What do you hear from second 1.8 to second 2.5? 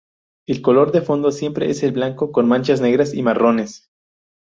el blanco, con